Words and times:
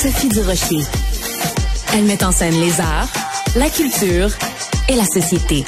Sophie 0.00 0.28
Durocher. 0.28 0.84
Elle 1.92 2.04
met 2.04 2.22
en 2.22 2.30
scène 2.30 2.54
les 2.60 2.80
arts, 2.80 3.08
la 3.56 3.68
culture 3.68 4.30
et 4.88 4.94
la 4.94 5.04
société 5.04 5.64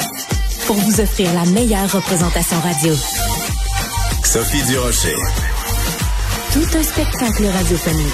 pour 0.69 0.77
vous 0.77 1.01
offrir 1.01 1.35
la 1.35 1.45
meilleure 1.47 1.91
représentation 1.91 2.61
radio. 2.61 2.95
Sophie 4.25 4.63
Durocher. 4.69 5.17
Tout 6.53 6.79
un 6.79 6.83
spectacle 6.85 7.45
radiophonique. 7.45 8.07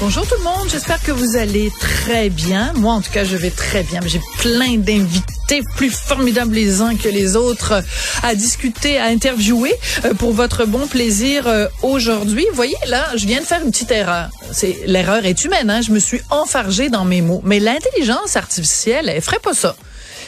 Bonjour 0.00 0.26
tout 0.26 0.36
le 0.38 0.44
monde, 0.44 0.70
j'espère 0.70 1.02
que 1.02 1.12
vous 1.12 1.36
allez 1.36 1.70
très 1.78 2.30
bien. 2.30 2.72
Moi, 2.76 2.94
en 2.94 3.02
tout 3.02 3.12
cas, 3.12 3.24
je 3.24 3.36
vais 3.36 3.50
très 3.50 3.82
bien. 3.82 4.00
J'ai 4.06 4.22
plein 4.38 4.78
d'invités 4.78 5.37
plus 5.76 5.90
formidables 5.90 6.54
les 6.54 6.80
uns 6.80 6.94
que 6.96 7.08
les 7.08 7.36
autres 7.36 7.82
à 8.22 8.34
discuter, 8.34 8.98
à 8.98 9.04
interviewer 9.06 9.74
euh, 10.04 10.14
pour 10.14 10.32
votre 10.32 10.64
bon 10.66 10.86
plaisir 10.86 11.46
euh, 11.46 11.66
aujourd'hui. 11.82 12.46
Voyez, 12.52 12.76
là, 12.86 13.06
je 13.16 13.26
viens 13.26 13.40
de 13.40 13.44
faire 13.46 13.62
une 13.64 13.70
petite 13.70 13.90
erreur. 13.90 14.28
C'est 14.52 14.76
L'erreur 14.86 15.24
est 15.24 15.44
humaine, 15.44 15.70
hein? 15.70 15.80
je 15.80 15.90
me 15.92 15.98
suis 15.98 16.20
enfargée 16.30 16.88
dans 16.90 17.04
mes 17.04 17.22
mots. 17.22 17.40
Mais 17.44 17.60
l'intelligence 17.60 18.36
artificielle, 18.36 19.08
elle 19.08 19.20
ferait 19.22 19.38
pas 19.40 19.54
ça. 19.54 19.76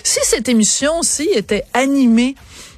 Si 0.02 0.18
cette 0.22 0.48
émission-ci 0.48 1.28
était 1.34 1.64
animée 1.74 2.34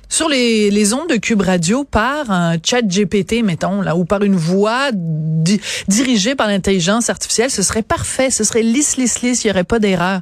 sur 0.08 0.28
les, 0.28 0.70
les 0.70 0.92
ondes 0.92 1.08
de 1.08 1.16
Cube 1.16 1.40
Radio 1.40 1.84
par 1.84 2.30
un 2.30 2.56
chat 2.62 2.82
GPT, 2.82 3.42
mettons, 3.42 3.80
là, 3.80 3.96
ou 3.96 4.04
par 4.04 4.22
une 4.22 4.36
voix 4.36 4.90
di- 4.92 5.60
dirigée 5.88 6.34
par 6.34 6.48
l'intelligence 6.48 7.08
artificielle, 7.08 7.50
ce 7.50 7.62
serait 7.62 7.82
parfait, 7.82 8.30
ce 8.30 8.44
serait 8.44 8.62
lisse, 8.62 8.96
lisse, 8.98 9.22
lisse, 9.22 9.44
il 9.44 9.46
n'y 9.46 9.50
aurait 9.52 9.64
pas 9.64 9.78
d'erreur. 9.78 10.20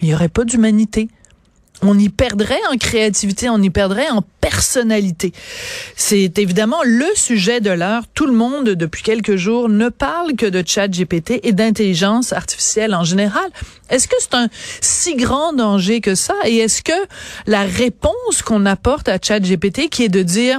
Mais 0.00 0.06
il 0.06 0.08
n'y 0.08 0.14
aurait 0.14 0.28
pas 0.28 0.44
d'humanité. 0.44 1.08
On 1.82 1.98
y 1.98 2.08
perdrait 2.08 2.60
en 2.72 2.76
créativité, 2.76 3.48
on 3.48 3.62
y 3.62 3.70
perdrait 3.70 4.10
en 4.10 4.22
personnalité. 4.40 5.32
C'est 5.94 6.38
évidemment 6.38 6.80
le 6.84 7.06
sujet 7.14 7.60
de 7.60 7.70
l'heure. 7.70 8.02
Tout 8.14 8.26
le 8.26 8.32
monde, 8.32 8.70
depuis 8.70 9.02
quelques 9.02 9.36
jours, 9.36 9.68
ne 9.68 9.88
parle 9.88 10.34
que 10.34 10.46
de 10.46 10.64
chat 10.66 10.88
GPT 10.88 11.40
et 11.44 11.52
d'intelligence 11.52 12.32
artificielle 12.32 12.94
en 12.94 13.04
général. 13.04 13.48
Est-ce 13.90 14.08
que 14.08 14.16
c'est 14.18 14.34
un 14.34 14.48
si 14.80 15.14
grand 15.14 15.52
danger 15.52 16.00
que 16.00 16.16
ça? 16.16 16.34
Et 16.44 16.56
est-ce 16.56 16.82
que 16.82 17.06
la 17.46 17.62
réponse 17.62 18.42
qu'on 18.44 18.66
apporte 18.66 19.08
à 19.08 19.18
chat 19.22 19.38
GPT, 19.38 19.88
qui 19.88 20.02
est 20.04 20.08
de 20.08 20.22
dire 20.22 20.58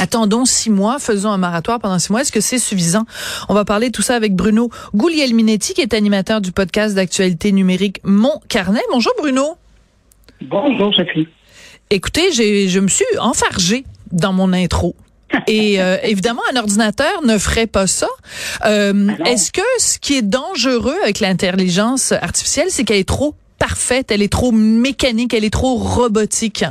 Attendons 0.00 0.44
six 0.44 0.70
mois, 0.70 1.00
faisons 1.00 1.30
un 1.30 1.38
maratoire 1.38 1.80
pendant 1.80 1.98
six 1.98 2.12
mois. 2.12 2.20
Est-ce 2.20 2.30
que 2.30 2.40
c'est 2.40 2.60
suffisant? 2.60 3.04
On 3.48 3.54
va 3.54 3.64
parler 3.64 3.90
tout 3.90 4.02
ça 4.02 4.14
avec 4.14 4.34
Bruno 4.36 4.70
Guglielminetti, 4.94 5.74
qui 5.74 5.80
est 5.80 5.92
animateur 5.92 6.40
du 6.40 6.52
podcast 6.52 6.94
d'actualité 6.94 7.50
numérique 7.50 8.00
Mon 8.04 8.40
Carnet. 8.48 8.82
Bonjour 8.92 9.12
Bruno. 9.18 9.56
Bonjour, 10.42 10.94
Sophie. 10.94 11.28
Écoutez, 11.90 12.32
j'ai, 12.32 12.68
je 12.68 12.80
me 12.80 12.88
suis 12.88 13.04
enfargée 13.18 13.84
dans 14.12 14.32
mon 14.32 14.52
intro. 14.52 14.94
Et 15.46 15.80
euh, 15.80 15.96
évidemment, 16.02 16.42
un 16.52 16.56
ordinateur 16.56 17.22
ne 17.22 17.36
ferait 17.38 17.66
pas 17.66 17.86
ça. 17.86 18.08
Euh, 18.64 18.92
non. 18.92 19.14
est-ce 19.24 19.52
que 19.52 19.62
ce 19.78 19.98
qui 19.98 20.16
est 20.16 20.22
dangereux 20.22 20.96
avec 21.02 21.20
l'intelligence 21.20 22.12
artificielle, 22.12 22.68
c'est 22.70 22.84
qu'elle 22.84 22.98
est 22.98 23.08
trop 23.08 23.34
parfaite, 23.58 24.10
elle 24.10 24.22
est 24.22 24.32
trop 24.32 24.52
mécanique, 24.52 25.34
elle 25.34 25.44
est 25.44 25.52
trop 25.52 25.74
robotique? 25.74 26.64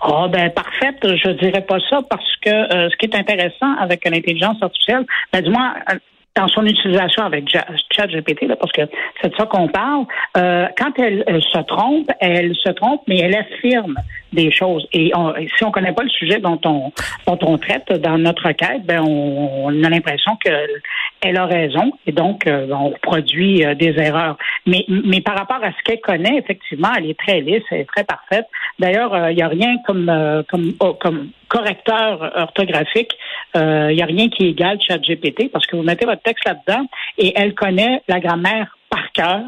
Ah 0.00 0.28
ben 0.28 0.50
parfaite, 0.50 0.98
je 1.02 1.30
dirais 1.30 1.62
pas 1.62 1.78
ça 1.88 2.00
parce 2.08 2.36
que 2.42 2.50
euh, 2.50 2.90
ce 2.90 2.96
qui 2.96 3.06
est 3.06 3.16
intéressant 3.16 3.74
avec 3.80 4.04
l'intelligence 4.04 4.62
artificielle, 4.62 5.06
ben 5.32 5.40
du 5.40 5.50
moins 5.50 5.74
euh, 5.90 5.98
dans 6.36 6.48
son 6.48 6.66
utilisation 6.66 7.22
avec 7.24 7.48
ChatGPT, 7.92 8.48
parce 8.58 8.72
que 8.72 8.82
c'est 9.22 9.30
de 9.30 9.36
ça 9.36 9.46
qu'on 9.46 9.68
parle, 9.68 10.04
euh, 10.36 10.66
quand 10.76 10.92
elle, 10.98 11.24
se 11.42 11.62
trompe, 11.62 12.10
elle 12.20 12.54
se 12.56 12.70
trompe, 12.70 13.02
mais 13.06 13.18
elle 13.18 13.36
affirme 13.36 13.94
des 14.32 14.50
choses. 14.50 14.86
Et 14.92 15.12
si 15.56 15.64
on 15.64 15.70
connaît 15.70 15.92
pas 15.92 16.02
le 16.02 16.08
sujet 16.08 16.40
dont 16.40 16.60
on 16.64 17.58
traite 17.58 17.92
dans 18.00 18.18
notre 18.18 18.48
requête, 18.48 18.84
ben 18.84 19.00
on, 19.00 19.68
a 19.84 19.88
l'impression 19.88 20.36
qu'elle 20.36 20.82
elle 21.20 21.38
a 21.38 21.46
raison 21.46 21.92
et 22.06 22.12
donc 22.12 22.46
euh, 22.46 22.66
on 22.70 22.90
produit 23.00 23.64
euh, 23.64 23.74
des 23.74 23.98
erreurs. 23.98 24.36
Mais 24.66 24.84
par 25.24 25.38
rapport 25.38 25.62
à 25.62 25.70
ce 25.70 25.82
qu'elle 25.84 26.00
connaît, 26.00 26.36
effectivement, 26.36 26.90
elle 26.96 27.08
est 27.08 27.18
très 27.18 27.40
lisse, 27.40 27.62
elle 27.70 27.80
est 27.80 27.88
très 27.88 28.04
parfaite. 28.04 28.46
D'ailleurs, 28.78 29.14
euh, 29.14 29.30
il 29.30 29.36
n'y 29.36 29.42
a 29.42 29.48
rien 29.48 29.76
comme 29.86 30.44
comme 30.50 30.72
oh, 30.80 30.94
comme 31.00 31.28
correcteur 31.48 32.32
orthographique. 32.36 33.12
Euh, 33.56 33.88
Il 33.90 33.96
n'y 33.96 34.02
a 34.02 34.06
rien 34.06 34.28
qui 34.28 34.46
égale 34.46 34.78
ChatGPT 34.80 35.50
parce 35.50 35.66
que 35.66 35.76
vous 35.76 35.82
mettez 35.82 36.06
votre 36.06 36.22
texte 36.22 36.44
là-dedans 36.44 36.86
et 37.18 37.32
elle 37.36 37.54
connaît 37.54 38.02
la 38.08 38.20
grammaire 38.20 38.76
par 38.90 39.12
cœur 39.12 39.42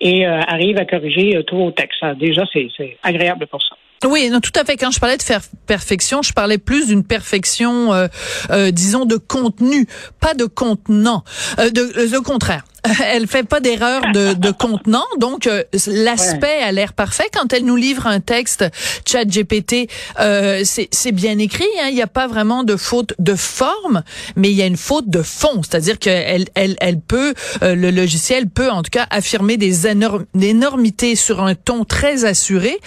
et 0.00 0.26
euh, 0.26 0.40
arrive 0.40 0.78
à 0.78 0.84
corriger 0.84 1.36
euh, 1.36 1.42
tous 1.42 1.56
vos 1.56 1.70
textes. 1.70 2.04
Déjà, 2.18 2.44
c'est 2.52 2.68
agréable 3.02 3.46
pour 3.46 3.62
ça. 3.62 3.76
Oui, 4.04 4.28
non, 4.30 4.40
tout 4.40 4.52
à 4.54 4.64
fait. 4.64 4.76
Quand 4.76 4.90
je 4.90 5.00
parlais 5.00 5.16
de 5.16 5.22
faire 5.22 5.40
perfection, 5.66 6.22
je 6.22 6.32
parlais 6.32 6.58
plus 6.58 6.86
d'une 6.88 7.02
perfection, 7.02 7.92
euh, 7.94 8.08
euh, 8.50 8.70
disons, 8.70 9.06
de 9.06 9.16
contenu, 9.16 9.86
pas 10.20 10.34
de 10.34 10.44
contenant. 10.44 11.24
Euh, 11.58 11.70
de, 11.70 11.92
le 12.10 12.20
contraire. 12.20 12.64
Elle 13.04 13.26
fait 13.26 13.42
pas 13.42 13.58
d'erreur 13.60 14.02
de, 14.12 14.34
de 14.34 14.50
contenant, 14.52 15.04
donc 15.18 15.46
euh, 15.48 15.64
l'aspect 15.88 16.62
a 16.62 16.70
l'air 16.70 16.92
parfait. 16.92 17.24
Quand 17.32 17.52
elle 17.52 17.64
nous 17.64 17.74
livre 17.74 18.06
un 18.06 18.20
texte, 18.20 18.64
Chat 19.04 19.24
GPT, 19.24 19.88
euh, 20.20 20.62
c'est 20.64 21.12
bien 21.12 21.36
écrit. 21.38 21.64
hein. 21.82 21.86
Il 21.88 21.94
n'y 21.96 22.02
a 22.02 22.06
pas 22.06 22.28
vraiment 22.28 22.62
de 22.62 22.76
faute 22.76 23.14
de 23.18 23.34
forme, 23.34 24.04
mais 24.36 24.50
il 24.50 24.54
y 24.56 24.62
a 24.62 24.66
une 24.66 24.76
faute 24.76 25.08
de 25.08 25.22
fond, 25.22 25.62
c'est-à-dire 25.64 25.98
qu'elle 25.98 26.46
elle, 26.54 26.76
elle 26.80 27.00
peut, 27.00 27.34
euh, 27.62 27.74
le 27.74 27.90
logiciel 27.90 28.48
peut 28.48 28.70
en 28.70 28.82
tout 28.84 28.90
cas 28.92 29.06
affirmer 29.10 29.56
des 29.56 29.88
énormités 29.88 31.16
sur 31.16 31.42
un 31.42 31.56
ton 31.56 31.84
très 31.84 32.24
assuré 32.24 32.78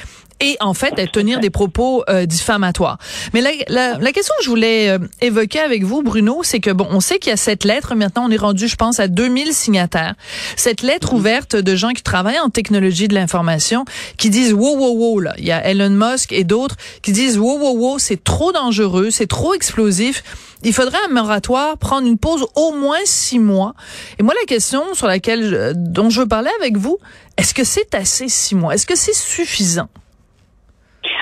et 0.41 0.57
en 0.59 0.73
fait 0.73 0.97
à 0.99 1.07
tenir 1.07 1.39
des 1.39 1.49
propos 1.49 2.03
euh, 2.09 2.25
diffamatoires. 2.25 2.97
Mais 3.33 3.41
la, 3.41 3.51
la, 3.67 3.97
la 3.97 4.11
question 4.11 4.33
que 4.39 4.43
je 4.45 4.49
voulais 4.49 4.89
euh, 4.89 4.99
évoquer 5.21 5.59
avec 5.59 5.83
vous, 5.83 6.01
Bruno, 6.01 6.41
c'est 6.43 6.59
que 6.59 6.71
bon, 6.71 6.87
on 6.91 6.99
sait 6.99 7.19
qu'il 7.19 7.29
y 7.29 7.33
a 7.33 7.37
cette 7.37 7.63
lettre. 7.63 7.95
Maintenant, 7.95 8.25
on 8.27 8.31
est 8.31 8.37
rendu, 8.37 8.67
je 8.67 8.75
pense, 8.75 8.99
à 8.99 9.07
2000 9.07 9.53
signataires. 9.53 10.15
Cette 10.55 10.81
lettre 10.81 11.13
ouverte 11.13 11.55
de 11.55 11.75
gens 11.75 11.89
qui 11.91 12.03
travaillent 12.03 12.39
en 12.39 12.49
technologie 12.49 13.07
de 13.07 13.15
l'information, 13.15 13.85
qui 14.17 14.29
disent 14.29 14.53
wow 14.53 14.77
wow 14.77 14.93
wow 14.95 15.19
là. 15.19 15.33
Il 15.37 15.45
y 15.45 15.51
a 15.51 15.65
Elon 15.67 15.89
Musk 15.89 16.31
et 16.31 16.43
d'autres 16.43 16.75
qui 17.01 17.11
disent 17.11 17.37
wow 17.37 17.57
wow 17.59 17.77
wow, 17.77 17.99
c'est 17.99 18.23
trop 18.23 18.51
dangereux, 18.51 19.09
c'est 19.11 19.27
trop 19.27 19.53
explosif. 19.53 20.23
Il 20.63 20.73
faudrait 20.73 20.97
un 21.09 21.13
moratoire, 21.13 21.77
prendre 21.77 22.05
une 22.07 22.17
pause 22.17 22.45
au 22.55 22.73
moins 22.73 22.97
six 23.05 23.39
mois. 23.39 23.75
Et 24.19 24.23
moi, 24.23 24.33
la 24.39 24.45
question 24.45 24.83
sur 24.93 25.07
laquelle 25.07 25.43
je- 25.43 25.73
dont 25.73 26.09
je 26.09 26.19
veux 26.21 26.27
parler 26.27 26.49
avec 26.59 26.75
vous, 26.77 26.97
est-ce 27.37 27.53
que 27.53 27.63
c'est 27.63 27.95
assez 27.95 28.27
six 28.27 28.55
mois? 28.55 28.73
Est-ce 28.75 28.85
que 28.85 28.95
c'est 28.97 29.15
suffisant? 29.15 29.87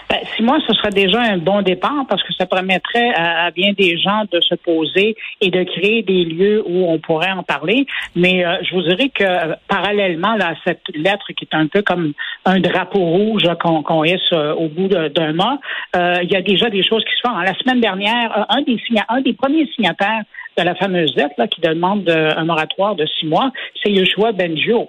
Ben, 0.10 0.20
six 0.36 0.44
mois, 0.44 0.58
ce 0.68 0.74
serait 0.74 0.92
déjà 0.92 1.20
un 1.22 1.38
bon 1.38 1.62
départ 1.62 2.06
parce 2.10 2.24
que 2.24 2.34
ça 2.34 2.46
permettrait 2.46 3.14
à, 3.16 3.52
bien 3.52 3.74
des 3.78 3.98
gens 3.98 4.24
de 4.32 4.40
se 4.42 4.56
poser 4.56 5.16
et 5.42 5.52
de 5.52 5.64
créer 5.64 6.02
des 6.02 6.24
lieux 6.24 6.64
où 6.66 6.90
on 6.90 6.98
pourrait 7.00 7.32
en 7.32 7.44
parler. 7.44 7.86
Mais 8.16 8.46
euh, 8.46 8.58
je 8.64 8.74
vous 8.74 8.82
dirais 8.84 9.10
que 9.10 9.24
euh, 9.24 9.56
parallèlement 9.68 10.38
à 10.40 10.54
cette 10.66 10.84
lettre 10.96 11.28
qui 11.36 11.46
est 11.46 11.56
un 11.56 11.68
peu 11.68 11.82
comme 11.82 12.14
un 12.46 12.60
drapeau 12.60 13.00
rouge 13.00 13.48
qu'on 13.62 13.84
qu'on 13.84 14.04
hisse 14.04 14.22
euh, 14.34 14.54
au 14.54 14.70
bout 14.70 14.88
d'un 14.88 15.34
mois, 15.34 15.60
euh, 15.96 16.20
il 16.24 16.32
y 16.32 16.36
a 16.36 16.42
déjà 16.42 16.70
des 16.70 16.84
choses 16.84 17.04
qui 17.04 17.12
se 17.16 17.28
font. 17.28 17.38
La 17.38 17.54
semaine 17.56 17.82
dernière, 17.82 18.46
un 18.50 18.62
des, 18.62 18.80
un 19.10 19.22
des 19.22 19.34
premiers 19.34 19.68
signataires 19.76 20.24
de 20.57 20.63
la 20.63 20.75
fameuse 20.75 21.15
lettre 21.15 21.36
là, 21.38 21.48
qui 21.48 21.62
demande 21.62 22.09
un 22.09 22.44
moratoire 22.45 22.95
de 22.95 23.06
six 23.06 23.25
mois, 23.25 23.51
c'est 23.83 23.92
Yoshua 23.92 24.31
Benjo 24.31 24.86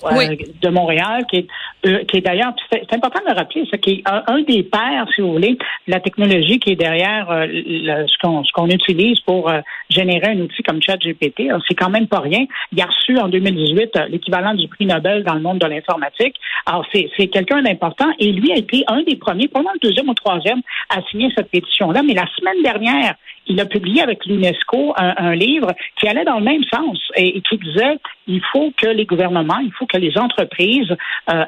de 0.62 0.68
Montréal, 0.68 1.24
qui 1.30 1.38
est, 1.84 2.06
qui 2.06 2.16
est 2.18 2.20
d'ailleurs, 2.20 2.52
c'est 2.72 2.92
important 2.92 3.20
de 3.24 3.30
le 3.30 3.36
rappeler, 3.36 3.64
c'est 3.70 3.78
qui 3.78 3.90
est 3.90 4.02
un, 4.06 4.40
des 4.42 4.62
pères, 4.62 5.06
si 5.14 5.20
vous 5.20 5.32
voulez, 5.32 5.54
de 5.54 5.92
la 5.92 6.00
technologie 6.00 6.58
qui 6.58 6.70
est 6.70 6.76
derrière 6.76 7.26
ce 7.28 8.18
qu'on 8.22 8.44
ce 8.44 8.52
qu'on 8.52 8.68
utilise 8.68 9.20
pour 9.20 9.50
générer 9.90 10.28
un 10.28 10.40
outil 10.40 10.62
comme 10.62 10.82
ChatGPT. 10.82 11.48
C'est 11.68 11.74
quand 11.74 11.90
même 11.90 12.06
pas 12.06 12.20
rien. 12.20 12.46
Il 12.72 12.80
a 12.80 12.86
reçu 12.86 13.18
en 13.18 13.28
2018 13.28 13.98
l'équivalent 14.08 14.54
du 14.54 14.68
prix 14.68 14.86
Nobel 14.86 15.24
dans 15.24 15.34
le 15.34 15.40
monde 15.40 15.58
de 15.58 15.66
l'informatique. 15.66 16.36
Alors, 16.66 16.84
c'est 16.92 17.26
quelqu'un 17.28 17.62
d'important 17.62 18.08
et 18.18 18.32
lui 18.32 18.52
a 18.52 18.56
été 18.56 18.84
un 18.86 19.02
des 19.02 19.16
premiers, 19.16 19.48
pendant 19.48 19.70
le 19.72 19.78
deuxième 19.80 20.08
ou 20.08 20.14
troisième, 20.14 20.60
à 20.90 21.02
signer 21.10 21.30
cette 21.36 21.50
pétition-là. 21.50 22.02
Mais 22.02 22.14
la 22.14 22.26
semaine 22.38 22.62
dernière, 22.62 23.14
il 23.46 23.60
a 23.60 23.64
publié 23.64 24.02
avec 24.02 24.24
l'UNESCO 24.26 24.94
un, 24.96 25.34
livre 25.34 25.57
qui 25.98 26.08
allait 26.08 26.24
dans 26.24 26.38
le 26.38 26.44
même 26.44 26.64
sens 26.72 26.98
et, 27.16 27.40
qui 27.42 27.58
disait 27.58 27.98
il 28.26 28.42
faut 28.52 28.72
que 28.76 28.88
les 28.88 29.06
gouvernements, 29.06 29.58
il 29.62 29.72
faut 29.72 29.86
que 29.86 29.98
les 29.98 30.16
entreprises 30.18 30.94
euh, 31.30 31.44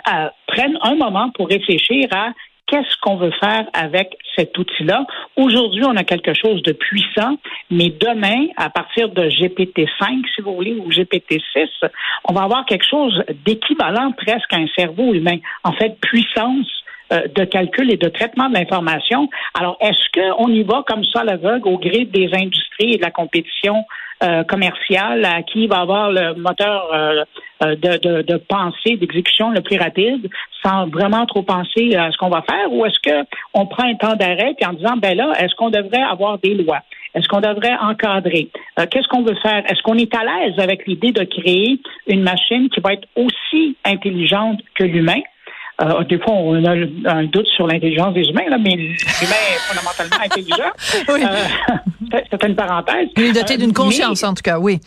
prennent 0.46 0.78
un 0.82 0.94
moment 0.94 1.30
pour 1.30 1.48
réfléchir 1.48 2.08
à 2.12 2.32
qu'est-ce 2.70 2.96
qu'on 3.02 3.16
veut 3.16 3.32
faire 3.40 3.66
avec 3.72 4.16
cet 4.36 4.56
outil-là. 4.56 5.04
Aujourd'hui, 5.36 5.82
on 5.84 5.96
a 5.96 6.04
quelque 6.04 6.32
chose 6.34 6.62
de 6.62 6.72
puissant, 6.72 7.36
mais 7.70 7.90
demain, 7.90 8.46
à 8.56 8.70
partir 8.70 9.08
de 9.08 9.22
GPT-5, 9.28 10.24
si 10.34 10.40
vous 10.42 10.54
voulez, 10.54 10.74
ou 10.74 10.88
GPT-6, 10.88 11.68
on 12.28 12.32
va 12.32 12.42
avoir 12.42 12.64
quelque 12.66 12.86
chose 12.88 13.22
d'équivalent 13.44 14.12
presque 14.12 14.52
à 14.52 14.56
un 14.56 14.68
cerveau 14.76 15.12
humain. 15.14 15.38
En 15.64 15.72
fait, 15.72 15.98
puissance 16.00 16.68
euh, 17.12 17.26
de 17.34 17.44
calcul 17.44 17.92
et 17.92 17.96
de 17.96 18.08
traitement 18.08 18.48
de 18.48 18.54
l'information. 18.54 19.28
Alors, 19.58 19.76
est-ce 19.80 20.12
qu'on 20.14 20.46
y 20.48 20.62
va 20.62 20.84
comme 20.86 21.02
ça 21.02 21.24
l'aveugle 21.24 21.66
au 21.66 21.76
gré 21.76 22.04
des 22.04 22.30
industries 22.32 22.94
et 22.94 22.96
de 22.98 23.02
la 23.02 23.10
compétition 23.10 23.84
euh, 24.22 24.44
commerciale 24.44 25.24
à 25.24 25.42
qui 25.42 25.66
va 25.66 25.78
avoir 25.78 26.12
le 26.12 26.34
moteur 26.34 26.88
euh, 26.94 27.24
de, 27.62 27.98
de, 27.98 28.22
de, 28.22 28.36
pensée, 28.36 28.96
d'exécution 28.96 29.50
le 29.50 29.60
plus 29.60 29.76
rapide, 29.76 30.28
sans 30.62 30.86
vraiment 30.86 31.26
trop 31.26 31.42
penser 31.42 31.96
à 31.96 32.12
ce 32.12 32.16
qu'on 32.16 32.28
va 32.28 32.42
faire, 32.42 32.72
ou 32.72 32.86
est-ce 32.86 33.00
qu'on 33.02 33.66
prend 33.66 33.88
un 33.88 33.94
temps 33.96 34.14
d'arrêt 34.14 34.54
puis 34.56 34.66
en 34.66 34.74
disant 34.74 34.96
ben 34.96 35.16
là, 35.16 35.32
est-ce 35.40 35.56
qu'on 35.56 35.70
devrait 35.70 36.02
avoir 36.02 36.38
des 36.38 36.54
lois? 36.54 36.80
Est-ce 37.16 37.26
qu'on 37.26 37.40
devrait 37.40 37.76
encadrer? 37.80 38.50
Qu'est-ce 38.76 39.08
qu'on 39.08 39.22
veut 39.22 39.36
faire? 39.42 39.64
Est-ce 39.68 39.82
qu'on 39.82 39.98
est 39.98 40.14
à 40.14 40.22
l'aise 40.22 40.54
avec 40.58 40.86
l'idée 40.86 41.10
de 41.10 41.24
créer 41.24 41.80
une 42.06 42.22
machine 42.22 42.68
qui 42.68 42.78
va 42.78 42.92
être 42.92 43.08
aussi 43.16 43.76
intelligente 43.84 44.60
que 44.76 44.84
l'humain? 44.84 45.20
Euh, 45.80 46.04
des 46.04 46.18
fois, 46.18 46.34
on 46.34 46.64
a 46.64 46.72
un 46.72 47.24
doute 47.24 47.46
sur 47.56 47.66
l'intelligence 47.66 48.14
des 48.14 48.28
humains, 48.28 48.48
là, 48.48 48.58
mais 48.58 48.76
l'humain 48.76 48.96
est 49.00 49.60
fondamentalement 49.60 50.24
intelligent. 50.24 50.70
oui. 51.08 51.24
Euh, 51.24 52.18
c'est 52.30 52.44
une 52.44 52.54
parenthèse. 52.54 53.08
Il 53.16 53.24
est 53.24 53.32
doté 53.32 53.56
d'une 53.56 53.70
euh, 53.70 53.74
conscience, 53.74 54.22
en 54.22 54.34
tout 54.34 54.42
cas, 54.42 54.58
oui. 54.58 54.78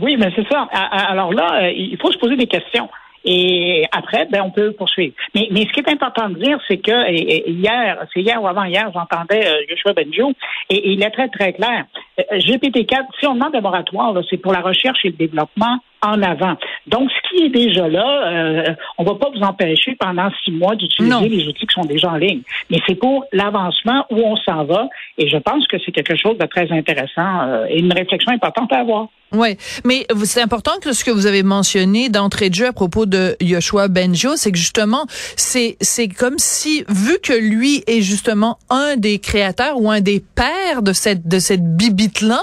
Oui, 0.00 0.16
mais 0.18 0.30
c'est 0.36 0.46
ça. 0.48 0.68
Alors 0.72 1.32
là, 1.32 1.70
il 1.70 1.96
faut 1.98 2.12
se 2.12 2.18
poser 2.18 2.36
des 2.36 2.46
questions. 2.46 2.88
Et 3.26 3.84
après, 3.90 4.26
ben, 4.26 4.42
on 4.42 4.50
peut 4.50 4.70
poursuivre. 4.72 5.12
Mais, 5.34 5.48
mais 5.50 5.66
ce 5.66 5.72
qui 5.72 5.80
est 5.80 5.88
important 5.90 6.28
de 6.28 6.38
dire, 6.38 6.58
c'est 6.68 6.78
que 6.78 7.10
hier, 7.50 8.06
c'est 8.14 8.20
hier 8.20 8.40
ou 8.40 8.46
avant-hier, 8.46 8.88
j'entendais 8.94 9.44
euh, 9.44 9.62
Joshua 9.68 9.94
Benjo, 9.94 10.32
et, 10.70 10.92
il 10.92 11.02
est 11.02 11.10
très, 11.10 11.28
très 11.28 11.52
clair. 11.52 11.86
Euh, 12.20 12.38
GPT-4, 12.38 13.02
si 13.18 13.26
on 13.26 13.34
demande 13.34 13.56
un 13.56 13.60
moratoire, 13.60 14.14
c'est 14.30 14.36
pour 14.36 14.52
la 14.52 14.60
recherche 14.60 15.04
et 15.04 15.08
le 15.08 15.14
développement 15.14 15.78
en 16.06 16.22
avant. 16.22 16.56
Donc, 16.86 17.10
ce 17.10 17.28
qui 17.28 17.44
est 17.44 17.48
déjà 17.48 17.88
là, 17.88 18.26
euh, 18.26 18.74
on 18.98 19.04
ne 19.04 19.08
va 19.08 19.14
pas 19.16 19.30
vous 19.34 19.42
empêcher 19.42 19.96
pendant 19.98 20.28
six 20.44 20.52
mois 20.52 20.74
d'utiliser 20.76 21.28
les 21.28 21.48
outils 21.48 21.66
qui 21.66 21.74
sont 21.74 21.84
déjà 21.84 22.10
en 22.10 22.16
ligne. 22.16 22.40
Mais 22.70 22.78
c'est 22.86 22.94
pour 22.94 23.24
l'avancement 23.32 24.06
où 24.10 24.16
on 24.16 24.36
s'en 24.36 24.64
va. 24.64 24.88
Et 25.18 25.28
je 25.28 25.36
pense 25.38 25.66
que 25.66 25.76
c'est 25.84 25.92
quelque 25.92 26.16
chose 26.16 26.38
de 26.38 26.46
très 26.46 26.70
intéressant 26.70 27.64
et 27.68 27.78
une 27.78 27.92
réflexion 27.92 28.32
importante 28.32 28.72
à 28.72 28.80
avoir. 28.80 29.08
Oui, 29.32 29.56
mais 29.84 30.06
c'est 30.24 30.40
important 30.40 30.72
que 30.80 30.92
ce 30.92 31.04
que 31.04 31.10
vous 31.10 31.26
avez 31.26 31.42
mentionné 31.42 32.08
d'entrée 32.08 32.48
de 32.48 32.54
jeu 32.54 32.66
à 32.66 32.72
propos 32.72 33.06
de 33.06 33.36
Yoshua 33.40 33.88
Benjo, 33.88 34.36
c'est 34.36 34.52
que 34.52 34.58
justement, 34.58 35.04
c'est 35.36 35.76
c'est 35.80 36.06
comme 36.06 36.38
si 36.38 36.84
vu 36.88 37.18
que 37.20 37.32
lui 37.32 37.82
est 37.88 38.02
justement 38.02 38.58
un 38.70 38.96
des 38.96 39.18
créateurs 39.18 39.80
ou 39.80 39.90
un 39.90 40.00
des 40.00 40.20
pères 40.20 40.82
de 40.82 40.92
cette 40.92 41.26
de 41.26 41.40
cette 41.40 41.76
bibite 41.76 42.20
là, 42.20 42.40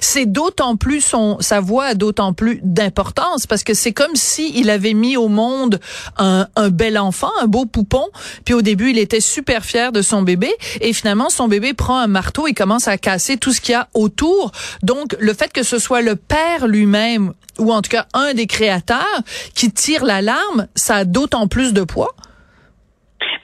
c'est 0.00 0.26
d'autant 0.26 0.76
plus 0.76 1.02
son 1.02 1.38
sa 1.38 1.60
voix 1.60 1.84
a 1.84 1.94
d'autant 1.94 2.32
plus 2.32 2.58
d'importance 2.64 3.03
parce 3.48 3.64
que 3.64 3.74
c'est 3.74 3.92
comme 3.92 4.14
si 4.14 4.52
il 4.58 4.70
avait 4.70 4.94
mis 4.94 5.16
au 5.16 5.28
monde 5.28 5.80
un, 6.18 6.46
un 6.56 6.70
bel 6.70 6.98
enfant, 6.98 7.30
un 7.40 7.46
beau 7.46 7.66
poupon, 7.66 8.06
puis 8.44 8.54
au 8.54 8.62
début 8.62 8.90
il 8.90 8.98
était 8.98 9.20
super 9.20 9.64
fier 9.64 9.92
de 9.92 10.02
son 10.02 10.22
bébé 10.22 10.50
et 10.80 10.92
finalement 10.92 11.30
son 11.30 11.48
bébé 11.48 11.74
prend 11.74 11.98
un 11.98 12.06
marteau 12.06 12.46
et 12.46 12.54
commence 12.54 12.88
à 12.88 12.98
casser 12.98 13.36
tout 13.36 13.52
ce 13.52 13.60
qu'il 13.60 13.72
y 13.72 13.76
a 13.76 13.88
autour. 13.94 14.52
Donc 14.82 15.16
le 15.18 15.34
fait 15.34 15.52
que 15.52 15.62
ce 15.62 15.78
soit 15.78 16.02
le 16.02 16.16
père 16.16 16.66
lui-même, 16.66 17.32
ou 17.58 17.72
en 17.72 17.82
tout 17.82 17.90
cas 17.90 18.06
un 18.14 18.34
des 18.34 18.46
créateurs, 18.46 19.20
qui 19.54 19.72
tire 19.72 20.04
l'alarme, 20.04 20.66
ça 20.74 20.96
a 20.96 21.04
d'autant 21.04 21.48
plus 21.48 21.72
de 21.72 21.82
poids? 21.82 22.14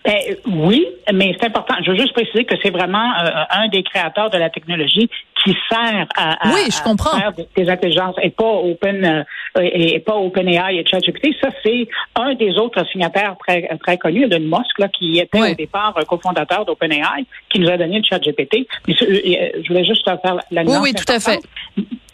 Ben, 0.04 0.16
oui, 0.46 0.86
mais 1.12 1.36
c'est 1.38 1.46
important. 1.46 1.74
Je 1.84 1.90
veux 1.90 1.96
juste 1.98 2.14
préciser 2.14 2.44
que 2.44 2.54
c'est 2.62 2.70
vraiment 2.70 3.12
euh, 3.20 3.44
un 3.50 3.68
des 3.68 3.82
créateurs 3.82 4.30
de 4.30 4.38
la 4.38 4.48
technologie 4.48 5.10
qui 5.44 5.56
sert 5.68 6.06
à, 6.16 6.36
oui, 6.52 6.70
je 6.70 6.82
comprends. 6.82 7.18
faire 7.18 7.32
des, 7.56 7.68
intelligences 7.68 8.16
et 8.22 8.30
pas 8.30 8.44
Open 8.44 9.24
euh, 9.56 9.69
et 9.73 9.99
pas 10.00 10.17
OpenAI 10.17 10.76
et 10.76 10.87
ChatGPT. 10.87 11.35
Ça, 11.41 11.49
c'est 11.62 11.88
un 12.17 12.35
des 12.35 12.56
autres 12.58 12.85
signataires 12.91 13.37
très 13.47 13.69
très 13.79 13.99
connus, 13.99 14.25
Elon 14.25 14.41
Musk, 14.41 14.79
là, 14.79 14.88
qui 14.88 15.19
était 15.19 15.41
au 15.41 15.55
départ 15.55 15.94
cofondateur 16.08 16.64
d'OpenAI, 16.64 17.25
qui 17.49 17.61
nous 17.61 17.69
a 17.69 17.76
donné 17.76 17.99
le 17.99 18.05
ChatGPT. 18.05 18.67
Mais 18.87 18.94
je 18.99 19.69
voulais 19.69 19.85
juste 19.85 20.05
faire 20.05 20.41
la 20.50 20.62
Oui, 20.62 20.76
oui, 20.82 20.94
tout 20.94 21.11
à 21.11 21.19
fait. 21.19 21.41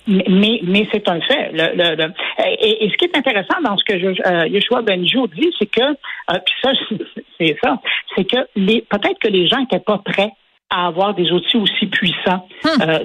Mais, 0.06 0.61
mais 0.62 0.87
c'est 0.93 1.09
un 1.09 1.21
fait. 1.21 1.50
Le, 1.53 2.12
et, 2.61 2.88
ce 2.91 2.97
qui 2.97 3.06
est 3.06 3.17
intéressant 3.17 3.61
dans 3.65 3.77
ce 3.77 3.85
que 3.85 3.99
je, 3.99 4.06
euh, 4.06 4.47
Yeshua 4.47 4.83
Benjo 4.83 5.27
dit, 5.27 5.50
c'est 5.59 5.67
que, 5.67 5.83
euh, 5.83 6.38
puis 6.44 6.55
ça, 6.62 6.71
c'est 7.38 7.56
ça, 7.62 7.81
c'est 8.15 8.25
que 8.25 8.37
les 8.55 8.83
peut-être 8.83 9.19
que 9.19 9.29
les 9.29 9.49
gens 9.49 9.59
n'étaient 9.59 9.81
pas 9.81 9.99
prêts 9.99 10.31
à 10.70 10.86
avoir 10.86 11.14
des 11.14 11.30
outils 11.30 11.56
aussi 11.56 11.86
puissants 11.86 12.46
hmm. 12.64 12.82
euh, 12.82 12.98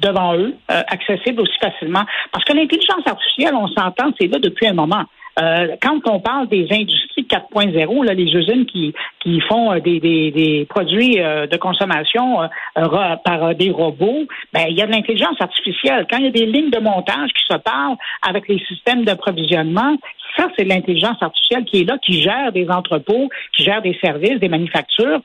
devant 0.00 0.34
eux, 0.36 0.54
euh, 0.70 0.82
accessibles 0.88 1.40
aussi 1.42 1.58
facilement. 1.60 2.04
Parce 2.32 2.44
que 2.44 2.54
l'intelligence 2.54 3.06
artificielle, 3.06 3.54
on 3.54 3.68
s'entend, 3.68 4.12
c'est 4.18 4.28
là 4.28 4.38
depuis 4.38 4.66
un 4.66 4.74
moment. 4.74 5.04
Euh, 5.40 5.76
quand 5.80 6.00
on 6.06 6.20
parle 6.20 6.48
des 6.48 6.66
industries 6.70 7.22
4.0, 7.22 8.04
là, 8.04 8.14
les 8.14 8.24
usines 8.24 8.66
qui, 8.66 8.92
qui 9.20 9.40
font 9.42 9.72
euh, 9.72 9.80
des, 9.80 10.00
des, 10.00 10.30
des 10.30 10.66
produits 10.68 11.20
euh, 11.20 11.46
de 11.46 11.56
consommation 11.56 12.48
par 12.74 13.54
des 13.54 13.70
robots, 13.70 14.26
ben, 14.52 14.66
il 14.68 14.76
y 14.76 14.82
a 14.82 14.86
de 14.86 14.92
l'intelligence 14.92 15.40
artificielle. 15.40 16.06
Quand 16.10 16.18
il 16.18 16.24
y 16.24 16.28
a 16.28 16.32
des 16.32 16.46
lignes 16.46 16.70
de 16.70 16.78
montage 16.78 17.30
qui 17.30 17.44
se 17.48 17.58
parlent 17.58 17.96
avec 18.26 18.48
les 18.48 18.58
systèmes 18.66 19.04
d'approvisionnement, 19.04 19.96
ça, 20.36 20.48
c'est 20.56 20.64
de 20.64 20.68
l'intelligence 20.68 21.20
artificielle 21.20 21.64
qui 21.64 21.80
est 21.80 21.84
là, 21.84 21.98
qui 21.98 22.20
gère 22.20 22.52
des 22.52 22.68
entrepôts, 22.68 23.28
qui 23.52 23.64
gère 23.64 23.82
des 23.82 23.98
services, 24.02 24.38
des 24.40 24.48
manufactures 24.48 25.20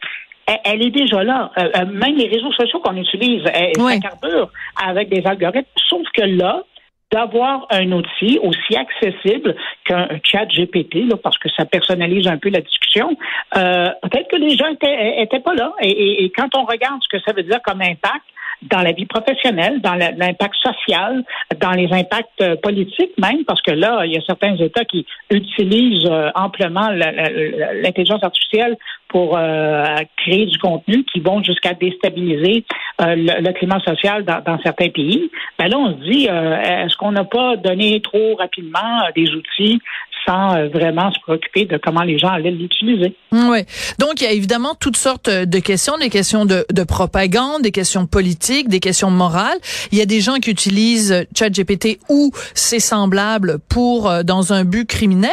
elle, 0.47 0.85
est 0.85 0.91
déjà 0.91 1.23
là. 1.23 1.51
même 1.91 2.15
les 2.15 2.27
réseaux 2.27 2.51
sociaux 2.53 2.79
qu'on 2.79 2.95
utilise, 2.97 3.43
elle, 3.53 3.73
oui. 3.79 3.99
avec 4.83 5.09
des 5.09 5.25
algorithmes. 5.25 5.67
Sauf 5.89 6.07
que 6.13 6.21
là, 6.21 6.63
d'avoir 7.11 7.67
un 7.69 7.91
outil 7.91 8.39
aussi 8.41 8.75
accessible 8.75 9.55
qu'un 9.85 10.07
chat 10.23 10.45
GPT, 10.45 11.07
là, 11.07 11.15
parce 11.21 11.37
que 11.37 11.49
ça 11.49 11.65
personnalise 11.65 12.27
un 12.27 12.37
peu 12.37 12.49
la 12.49 12.61
discussion, 12.61 13.15
euh, 13.55 13.89
peut-être 14.01 14.29
que 14.29 14.37
les 14.37 14.57
gens 14.57 14.67
étaient, 14.67 15.21
étaient 15.21 15.39
pas 15.39 15.53
là. 15.53 15.73
Et, 15.81 16.25
et, 16.25 16.29
quand 16.31 16.49
on 16.55 16.65
regarde 16.65 16.99
ce 17.01 17.17
que 17.17 17.23
ça 17.23 17.31
veut 17.33 17.43
dire 17.43 17.61
comme 17.63 17.81
impact, 17.81 18.25
dans 18.69 18.81
la 18.81 18.91
vie 18.91 19.05
professionnelle, 19.05 19.81
dans 19.81 19.95
l'impact 19.95 20.55
social, 20.55 21.23
dans 21.59 21.71
les 21.71 21.91
impacts 21.91 22.41
euh, 22.41 22.55
politiques 22.55 23.11
même, 23.17 23.43
parce 23.45 23.61
que 23.61 23.71
là, 23.71 24.05
il 24.05 24.13
y 24.13 24.17
a 24.17 24.21
certains 24.21 24.55
États 24.57 24.85
qui 24.85 25.05
utilisent 25.31 26.09
euh, 26.09 26.29
amplement 26.35 26.89
l'intelligence 26.89 28.23
artificielle 28.23 28.77
pour 29.07 29.37
euh, 29.37 29.85
créer 30.17 30.45
du 30.45 30.57
contenu 30.57 31.03
qui 31.05 31.19
vont 31.19 31.41
jusqu'à 31.43 31.73
déstabiliser 31.73 32.65
le, 32.99 33.51
climat 33.53 33.79
social 33.81 34.25
dans, 34.25 34.41
dans, 34.41 34.59
certains 34.61 34.89
pays. 34.89 35.29
Ben 35.59 35.67
là, 35.67 35.77
on 35.77 35.91
se 35.91 36.09
dit, 36.09 36.25
est-ce 36.25 36.95
qu'on 36.97 37.11
n'a 37.11 37.23
pas 37.23 37.55
donné 37.57 38.01
trop 38.01 38.35
rapidement 38.35 39.01
des 39.15 39.29
outils 39.31 39.81
sans 40.25 40.55
euh, 40.55 40.67
vraiment 40.69 41.11
se 41.11 41.19
préoccuper 41.21 41.65
de 41.65 41.77
comment 41.77 42.03
les 42.03 42.17
gens 42.17 42.29
allaient 42.29 42.51
l'utiliser. 42.51 43.15
Oui. 43.31 43.59
Donc, 43.99 44.21
il 44.21 44.23
y 44.23 44.27
a 44.27 44.31
évidemment 44.31 44.75
toutes 44.79 44.97
sortes 44.97 45.29
de 45.29 45.59
questions, 45.59 45.97
des 45.97 46.09
questions 46.09 46.45
de, 46.45 46.65
de, 46.71 46.83
propagande, 46.83 47.61
des 47.61 47.71
questions 47.71 48.05
politiques, 48.05 48.69
des 48.69 48.79
questions 48.79 49.11
morales. 49.11 49.57
Il 49.91 49.97
y 49.97 50.01
a 50.01 50.05
des 50.05 50.21
gens 50.21 50.35
qui 50.35 50.51
utilisent 50.51 51.25
ChatGPT 51.37 51.99
ou 52.09 52.31
ses 52.53 52.79
semblables 52.79 53.59
pour 53.69 54.09
euh, 54.09 54.23
dans 54.23 54.53
un 54.53 54.63
but 54.63 54.85
criminel, 54.87 55.31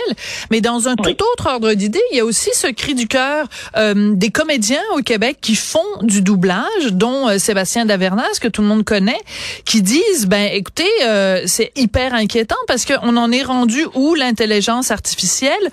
mais 0.51 0.61
dans 0.61 0.89
un 0.89 0.97
tout 0.97 1.11
autre 1.33 1.49
ordre 1.49 1.73
d'idée, 1.75 2.03
il 2.13 2.17
y 2.17 2.21
a 2.21 2.25
aussi 2.25 2.51
ce 2.53 2.67
cri 2.69 2.95
du 2.95 3.09
cœur 3.09 3.47
euh, 3.77 4.15
des 4.15 4.31
comédiens 4.31 4.83
au 4.97 5.03
Québec 5.03 5.39
qui 5.41 5.55
font 5.55 5.81
du 6.03 6.23
doublage, 6.23 6.93
dont 6.93 7.39
Sébastien 7.39 7.87
Davernas 7.87 8.39
que 8.41 8.49
tout 8.49 8.63
le 8.63 8.69
monde 8.69 8.85
connaît, 8.85 9.21
qui 9.65 9.83
disent 9.83 10.27
ben 10.27 10.49
écoutez, 10.53 10.89
c'est 11.47 11.73
hyper 11.77 12.15
inquiétant 12.15 12.57
parce 12.67 12.85
qu'on 12.85 13.17
en 13.17 13.33
est 13.33 13.43
rendu 13.43 13.87
où 13.95 14.15
l'intelligence 14.15 14.82
artificielle 14.91 15.71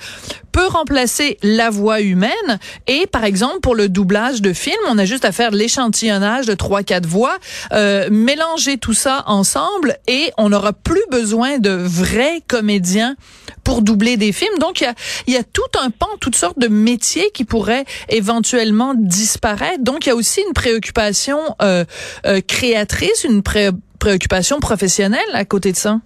peut 0.52 0.68
remplacer 0.68 1.38
la 1.44 1.70
voix 1.70 2.02
humaine 2.02 2.60
et 2.88 3.08
par 3.08 3.24
exemple 3.24 3.60
pour 3.62 3.76
le 3.76 3.88
doublage 3.88 4.42
de 4.42 4.54
films, 4.54 4.76
on 4.88 4.98
a 4.98 5.06
juste 5.06 5.26
à 5.26 5.32
faire 5.32 5.52
l'échantillonnage 5.52 6.46
de 6.46 6.54
trois 6.54 6.84
quatre 6.84 7.06
voix, 7.06 7.38
euh, 7.72 8.10
mélanger 8.12 8.78
tout 8.78 8.94
ça 8.94 9.24
ensemble 9.28 9.98
et 10.08 10.32
on 10.38 10.50
n'aura 10.50 10.74
plus 10.74 11.04
besoin 11.12 11.60
de 11.60 11.70
vrais 11.70 12.42
comédiens 12.48 13.16
pour 13.64 13.82
doubler 13.82 14.18
des 14.18 14.32
films. 14.32 14.58
Donc 14.60 14.82
il 14.82 14.86
y 14.86 14.88
a, 14.88 14.96
y 15.28 15.38
a 15.38 15.44
tout 15.44 15.62
un 15.82 15.92
pan, 15.92 16.08
toutes 16.20 16.36
sortes 16.36 16.60
de 16.60 16.68
métiers 16.68 17.30
qui 17.34 17.46
pourraient 17.46 17.86
éventuellement 18.10 18.94
disparaître. 18.96 19.84
Donc 19.84 20.06
il 20.06 20.10
y 20.10 20.12
a 20.12 20.16
aussi 20.16 20.42
une 20.48 20.54
préoccupation 20.54 21.40
euh, 21.62 21.86
euh, 22.26 22.42
créatrice, 22.46 23.24
une 23.24 23.44
pré- 23.44 23.70
préoccupation 24.00 24.60
professionnelle 24.60 25.20
à 25.34 25.46
côté 25.46 25.72
de 25.72 25.78
ça. 25.78 26.00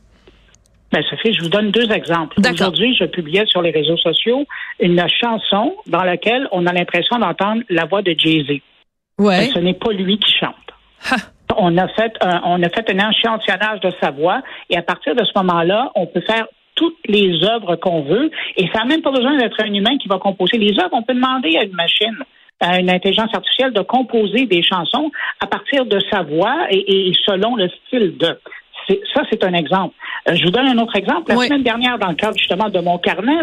Ben, 0.93 1.03
Sophie, 1.09 1.33
je 1.33 1.41
vous 1.41 1.49
donne 1.49 1.71
deux 1.71 1.91
exemples. 1.91 2.39
Aujourd'hui, 2.39 2.95
je 2.95 3.05
publiais 3.05 3.47
sur 3.47 3.63
les 3.63 3.71
réseaux 3.71 3.97
sociaux 3.97 4.45
une 4.79 5.03
chanson 5.09 5.75
dans 5.87 6.03
laquelle 6.03 6.47
on 6.51 6.67
a 6.67 6.71
l'impression 6.71 7.17
d'entendre 7.17 7.63
la 7.71 7.85
voix 7.85 8.03
de 8.03 8.13
Jay-Z. 8.15 8.61
Ouais. 9.17 9.39
Mais 9.39 9.47
ce 9.47 9.57
n'est 9.57 9.73
pas 9.73 9.91
lui 9.91 10.19
qui 10.19 10.31
chante. 10.31 10.53
Ha. 11.09 11.15
On 11.57 11.75
a 11.79 11.87
fait 11.87 12.13
un, 12.21 12.41
on 12.45 12.61
a 12.61 12.69
fait 12.69 12.87
un 12.91 13.09
échantillonnage 13.09 13.79
de 13.79 13.91
sa 13.99 14.11
voix 14.11 14.43
et 14.69 14.77
à 14.77 14.83
partir 14.83 15.15
de 15.15 15.25
ce 15.25 15.31
moment-là, 15.37 15.91
on 15.95 16.05
peut 16.05 16.21
faire 16.21 16.45
toutes 16.75 16.97
les 17.07 17.43
œuvres 17.43 17.75
qu'on 17.75 18.03
veut 18.03 18.29
et 18.57 18.67
ça 18.67 18.81
n'a 18.81 18.85
même 18.85 19.01
pas 19.01 19.11
besoin 19.11 19.35
d'être 19.37 19.59
un 19.63 19.73
humain 19.73 19.97
qui 19.97 20.07
va 20.07 20.19
composer 20.19 20.59
les 20.59 20.79
œuvres. 20.79 20.93
On 20.93 21.01
peut 21.01 21.15
demander 21.15 21.57
à 21.57 21.63
une 21.63 21.73
machine, 21.73 22.17
à 22.59 22.79
une 22.79 22.91
intelligence 22.91 23.33
artificielle 23.33 23.73
de 23.73 23.81
composer 23.81 24.45
des 24.45 24.61
chansons 24.61 25.11
à 25.39 25.47
partir 25.47 25.85
de 25.85 25.99
sa 26.11 26.21
voix 26.21 26.67
et, 26.69 27.09
et 27.09 27.13
selon 27.25 27.55
le 27.55 27.67
style 27.69 28.15
de. 28.17 28.37
Ça, 29.13 29.21
c'est 29.29 29.43
un 29.43 29.53
exemple. 29.53 29.95
Euh, 30.27 30.35
je 30.35 30.43
vous 30.43 30.51
donne 30.51 30.67
un 30.67 30.77
autre 30.77 30.95
exemple. 30.95 31.23
La 31.29 31.37
Oui. 31.37 31.47
semaine 31.47 31.63
dernière, 31.63 31.97
dans 31.97 32.09
le 32.09 32.15
cadre 32.15 32.37
justement 32.37 32.69
de 32.69 32.79
mon 32.79 32.97
carnet, 32.97 33.37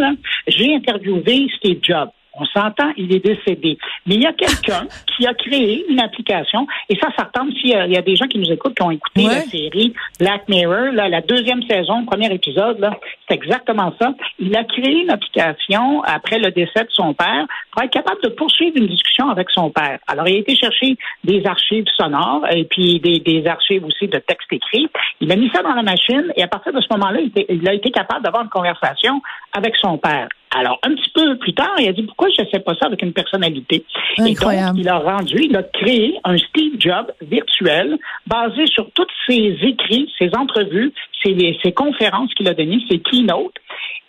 j'ai 0.47 0.75
interviewé 0.75 1.47
Steve 1.57 1.79
Jobs. 1.83 2.11
On 2.41 2.45
s'entend, 2.47 2.91
il 2.97 3.15
est 3.15 3.25
décédé. 3.25 3.77
Mais 4.07 4.15
il 4.15 4.23
y 4.23 4.27
a 4.27 4.33
quelqu'un 4.33 4.87
qui 5.17 5.27
a 5.27 5.35
créé 5.35 5.85
une 5.91 6.01
application, 6.01 6.67
et 6.89 6.97
ça, 6.97 7.09
ça 7.19 7.25
retombe 7.25 7.53
s'il 7.53 7.71
y, 7.71 7.75
a- 7.75 7.87
il 7.87 7.93
y 7.93 7.99
a 7.99 8.03
des 8.03 8.17
gens 8.17 8.27
qui 8.27 8.39
nous 8.39 8.51
écoutent 8.51 8.75
qui 8.75 8.83
ont 8.83 8.91
écouté 8.91 9.27
Ouais. 9.27 9.35
la 9.35 9.41
série 9.43 9.93
Black 10.19 10.49
Mirror, 10.49 10.93
là, 10.93 11.09
la 11.09 11.21
deuxième 11.21 11.63
saison, 11.65 12.01
le 12.01 12.07
premier 12.07 12.33
épisode, 12.33 12.89
c'est 13.29 13.35
exactement 13.35 13.93
ça. 14.01 14.15
Il 14.39 14.57
a 14.57 14.65
créé 14.65 15.03
une 15.03 15.11
application 15.11 16.03
après 16.05 16.39
le 16.39 16.51
décès 16.51 16.85
de 16.85 16.91
son 16.91 17.13
père 17.15 17.47
pour 17.73 17.83
être 17.83 17.91
capable 17.93 18.21
de 18.23 18.29
poursuivre 18.31 18.77
une 18.77 18.87
discussion 18.87 19.29
avec 19.29 19.51
son 19.51 19.71
père. 19.71 19.99
Alors, 20.09 20.27
il 20.29 20.37
a 20.37 20.39
été 20.39 20.57
chercher 20.57 20.97
des 21.25 21.45
archives 21.47 21.85
sonores 21.97 22.47
et 22.51 22.65
puis 22.65 23.01
des, 23.01 23.19
des 23.21 23.47
archives 23.47 23.85
aussi 23.85 24.09
de 24.09 24.19
textes 24.19 24.53
écrits. 24.53 24.89
Il 25.21 25.31
a 25.31 25.37
mis 25.37 25.51
ça 25.55 25.63
dans 25.63 25.75
la 25.75 25.83
machine 25.83 26.33
et 26.37 26.43
à 26.43 26.49
partir 26.49 26.73
de 26.73 26.81
ce 26.81 26.87
moment-là, 26.93 27.21
il, 27.21 27.33
il 27.49 27.69
a 27.69 27.75
été 27.75 27.91
capable 27.91 28.23
d'avoir 28.25 28.43
une 28.45 28.49
conversation 28.51 29.21
avec 29.53 29.77
son 29.77 29.99
père. 29.99 30.29
Alors, 30.53 30.81
un 30.83 30.95
petit 30.95 31.11
peu 31.15 31.39
plus 31.39 31.55
tard, 31.55 31.75
il 31.79 31.89
a 31.89 31.93
dit 31.93 32.03
pourquoi 32.03 32.29
je 32.37 32.43
ne 32.43 32.49
sais 32.49 32.59
pas 32.59 32.75
ça 32.75 32.87
avec 32.87 33.03
une 33.03 33.13
personnalité? 33.13 33.85
Et 34.19 34.33
Incroyable. 34.33 34.77
donc, 34.77 34.85
il 34.85 34.89
a 34.89 34.99
rendu, 34.99 35.37
il 35.45 35.57
a 35.57 35.63
créé 35.63 36.19
un 36.25 36.37
Steve 36.37 36.75
Jobs 36.79 37.13
virtuel 37.23 37.97
basé 38.27 38.67
sur 38.67 38.91
tous 38.91 39.07
ses 39.29 39.57
écrits, 39.63 40.13
ses 40.19 40.31
entrevues, 40.35 40.93
ses, 41.23 41.57
ses 41.63 41.73
conférences 41.73 42.35
qu'il 42.35 42.49
a 42.49 42.55
données, 42.55 42.85
ses 42.91 42.99
keynotes. 42.99 43.55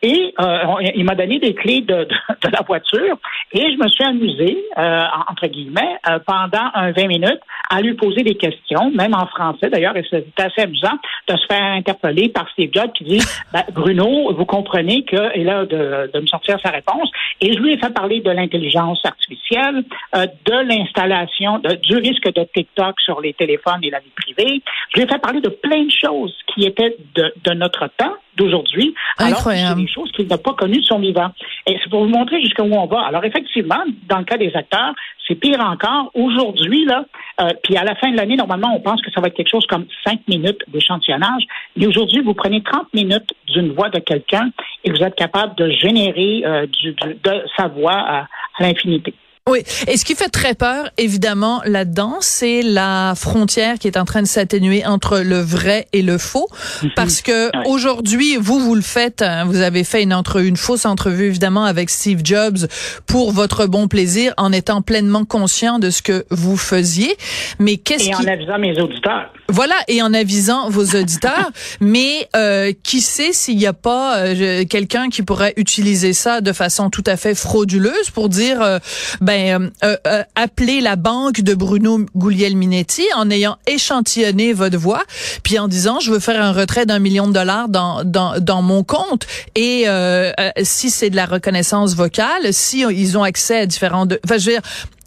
Et 0.04 0.34
euh, 0.40 0.58
il 0.96 1.04
m'a 1.06 1.14
donné 1.16 1.38
des 1.40 1.54
clés 1.54 1.82
de, 1.82 1.94
de, 1.94 2.06
de 2.06 2.50
la 2.52 2.62
voiture 2.66 3.18
et 3.54 3.72
je 3.72 3.78
me 3.78 3.88
suis 3.88 4.04
amusé, 4.04 4.58
euh, 4.78 4.82
en- 5.06 5.32
entre 5.32 5.46
guillemets, 5.48 5.96
euh, 6.10 6.18
pendant 6.26 6.70
un 6.74 6.92
20 6.92 7.08
minutes 7.08 7.40
à 7.70 7.82
lui 7.82 7.94
poser 7.94 8.24
des 8.24 8.36
questions, 8.36 8.90
même 8.92 9.14
en 9.14 9.28
français 9.28 9.70
d'ailleurs, 9.70 9.96
et 9.96 10.04
c'est 10.10 10.26
assez 10.40 10.62
amusant 10.62 10.98
de 11.28 11.38
se 11.38 11.46
faire 11.46 11.62
interpeller 11.74 12.30
par 12.30 12.50
Steve 12.50 12.72
Jobs 12.74 12.92
qui 12.94 13.04
dit 13.04 13.20
Ben, 13.54 13.64
Bruno, 13.74 14.34
vous 14.34 14.46
comprenez 14.46 15.04
que, 15.04 15.38
et 15.38 15.44
là, 15.44 15.66
de, 15.66 16.10
de 16.12 16.20
me 16.20 16.26
sortir 16.26 16.58
sa 16.64 16.70
réponse, 16.72 17.10
et 17.40 17.54
je 17.54 17.60
lui 17.60 17.74
ai 17.74 17.78
fait 17.78 17.94
parler 17.94 18.22
de 18.22 18.32
l'intelligence 18.32 19.00
artificielle, 19.06 19.84
euh, 20.16 20.26
de 20.46 20.68
l'installation, 20.68 21.60
du 21.84 21.96
risque 21.98 22.34
de 22.34 22.44
TikTok 22.56 23.00
sur 23.02 23.22
les 23.22 23.34
téléphones 23.34 23.80
et 23.84 23.90
la 23.90 24.00
vie 24.00 24.12
privée. 24.16 24.62
Je 24.94 25.00
lui 25.00 25.04
ai 25.04 25.08
fait 25.08 25.20
parler 25.20 25.42
de 25.42 25.50
plein 25.50 25.84
de 25.84 25.92
choses 25.92 26.36
qui 26.54 26.66
étaient 26.66 26.96
de, 27.16 27.34
de 27.44 27.54
notre 27.54 27.88
temps, 27.98 28.14
d'aujourd'hui, 28.38 28.94
Incroyable. 29.18 29.82
Choses 29.92 30.12
qu'il 30.14 30.28
n'a 30.28 30.38
pas 30.38 30.54
connues 30.54 30.80
de 30.80 30.86
son 30.86 31.00
vivant. 31.00 31.30
Et 31.68 31.78
c'est 31.84 31.90
pour 31.90 32.04
vous 32.04 32.10
montrer 32.10 32.42
jusqu'où 32.42 32.64
on 32.64 32.86
va. 32.88 33.02
Alors 33.02 33.24
effectivement, 33.26 33.84
dans 34.10 34.18
le 34.20 34.24
cas 34.26 34.38
des 34.38 34.52
acteurs, 34.56 34.94
c'est 35.28 35.36
pire 35.36 35.60
encore. 35.62 36.12
Aujourd'hui, 36.14 36.86
là, 36.86 37.06
euh, 37.42 37.50
puis 37.64 37.78
à 37.78 37.84
la 37.84 37.96
fin 37.96 38.12
de 38.12 38.18
l'année, 38.18 38.36
normalement, 38.36 38.74
on 38.76 38.80
pense 38.80 39.02
que 39.02 39.12
ça 39.12 39.22
va 39.22 39.28
être 39.28 39.36
quelque 39.36 39.50
chose 39.52 39.66
comme 39.68 39.86
cinq 40.06 40.20
minutes 40.28 40.62
d'échantillonnage. 40.68 41.44
Mais 41.76 41.86
aujourd'hui, 41.88 42.22
vous 42.22 42.34
prenez 42.34 42.62
30 42.62 42.94
minutes 42.94 43.34
d'une 43.48 43.72
voix 43.74 43.90
de 43.90 44.00
quelqu'un 44.00 44.50
et 44.84 44.92
vous 44.92 45.02
êtes 45.04 45.16
capable 45.16 45.56
de 45.56 45.70
générer 45.70 46.44
euh, 46.46 46.66
du- 46.68 46.94
du- 46.94 47.14
de 47.24 47.44
sa 47.58 47.68
voix 47.68 47.94
à, 47.94 48.20
à 48.22 48.28
l'infinité. 48.64 49.14
Oui. 49.50 49.64
Et 49.88 49.98
ce 49.98 50.06
qui 50.06 50.14
fait 50.14 50.30
très 50.30 50.54
peur, 50.54 50.92
évidemment, 51.00 51.64
là-dedans, 51.66 52.18
c'est 52.22 52.62
la 52.62 53.14
frontière 53.16 53.80
qui 53.80 53.88
est 53.88 53.98
en 53.98 54.06
train 54.06 54.22
de 54.22 54.28
s'atténuer 54.28 54.86
entre 54.86 55.18
le 55.18 55.40
vrai 55.40 55.88
et 55.94 56.04
le 56.04 56.20
faux. 56.20 56.48
Parce 56.96 57.22
que 57.22 57.50
aujourd'hui, 57.68 58.38
vous, 58.38 58.60
vous 58.60 58.76
le 58.76 58.84
faites, 58.84 59.24
hein, 59.24 59.46
vous 59.46 59.62
avez 59.62 59.84
fait 59.84 60.04
une, 60.04 60.14
entre, 60.14 60.42
une 60.42 60.58
fausse 60.58 60.86
entrevue, 60.86 61.26
évidemment, 61.26 61.66
avec 61.66 61.90
Steve 61.90 62.22
Jobs 62.24 62.68
pour 63.08 63.32
votre 63.32 63.66
bon 63.66 63.88
plaisir, 63.88 64.32
en 64.38 64.52
étant 64.52 64.84
pleinement 64.84 65.26
conscient 65.26 65.80
de 65.80 65.90
ce 65.90 66.04
que 66.04 66.24
vous 66.30 66.56
faisiez. 66.56 67.18
Mais 67.58 67.78
qu'est-ce 67.78 68.10
Et 68.10 68.12
qui... 68.12 68.24
en 68.24 68.32
avisant 68.32 68.60
mes 68.60 68.80
auditeurs. 68.80 69.34
Voilà, 69.50 69.76
et 69.88 70.04
en 70.04 70.14
avisant 70.14 70.70
vos 70.70 70.86
auditeurs, 70.96 71.50
mais 71.80 72.30
euh, 72.36 72.74
qui 72.84 73.02
sait 73.02 73.34
s'il 73.34 73.58
n'y 73.58 73.66
a 73.66 73.74
pas 73.74 74.20
euh, 74.20 74.66
quelqu'un 74.66 75.10
qui 75.10 75.24
pourrait 75.24 75.54
utiliser 75.58 76.14
ça 76.14 76.42
de 76.42 76.54
façon 76.54 76.92
tout 76.92 77.04
à 77.08 77.18
fait 77.18 77.34
frauduleuse 77.34 78.12
pour 78.14 78.30
dire, 78.30 78.62
euh, 78.62 78.78
ben, 79.20 79.31
euh, 79.32 79.70
euh, 80.08 80.24
appeler 80.36 80.82
la 80.82 80.96
banque 80.96 81.42
de 81.42 81.54
Bruno 81.54 82.06
Guglielminetti 82.16 83.06
en 83.16 83.30
ayant 83.30 83.58
échantillonné 83.68 84.54
votre 84.54 84.78
voix, 84.78 85.04
puis 85.44 85.60
en 85.60 85.68
disant, 85.68 86.00
je 86.00 86.12
veux 86.12 86.20
faire 86.20 86.42
un 86.42 86.52
retrait 86.52 86.86
d'un 86.86 87.00
million 87.00 87.28
de 87.28 87.34
dollars 87.34 87.70
dans, 87.70 88.04
dans, 88.04 88.40
dans 88.40 88.62
mon 88.62 88.84
compte, 88.84 89.26
et 89.56 89.84
euh, 89.88 90.32
euh, 90.40 90.52
si 90.64 90.90
c'est 90.90 91.10
de 91.10 91.16
la 91.16 91.26
reconnaissance 91.26 91.96
vocale, 91.96 92.54
si 92.54 92.82
ils 92.82 93.18
ont 93.18 93.24
accès 93.24 93.60
à 93.60 93.66
différents... 93.66 94.08
Enfin, 94.26 94.38
je 94.38 94.46
veux 94.46 94.54
dire, 94.54 94.62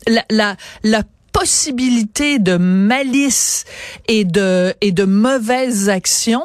la, 0.06 0.24
la, 0.30 0.56
la 0.82 1.02
possibilité 1.32 2.38
de 2.38 2.56
malice 2.56 3.64
et 4.06 4.24
de 4.24 4.72
et 4.80 4.92
de 4.92 5.04
mauvaises 5.04 5.88
actions 5.88 6.44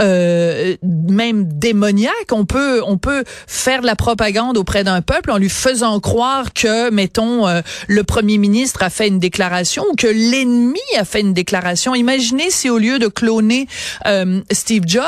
euh, 0.00 0.76
même 0.82 1.44
démoniaque, 1.44 2.32
on 2.32 2.44
peut 2.44 2.82
on 2.86 2.98
peut 2.98 3.24
faire 3.46 3.80
de 3.82 3.86
la 3.86 3.96
propagande 3.96 4.56
auprès 4.56 4.84
d'un 4.84 5.02
peuple 5.02 5.30
en 5.30 5.38
lui 5.38 5.48
faisant 5.48 6.00
croire 6.00 6.52
que 6.52 6.90
mettons 6.90 7.46
euh, 7.46 7.60
le 7.88 8.04
premier 8.04 8.38
ministre 8.38 8.82
a 8.82 8.90
fait 8.90 9.08
une 9.08 9.18
déclaration 9.18 9.84
ou 9.90 9.94
que 9.96 10.06
l'ennemi 10.06 10.80
a 10.98 11.04
fait 11.04 11.20
une 11.20 11.34
déclaration. 11.34 11.94
Imaginez 11.94 12.50
si 12.50 12.70
au 12.70 12.78
lieu 12.78 12.98
de 12.98 13.08
cloner 13.08 13.66
euh, 14.06 14.40
Steve 14.50 14.84
Jobs, 14.86 15.04